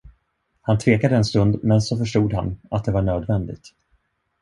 [0.61, 3.73] Han tvekade en stund, men så förstod han, att det var nödvändigt.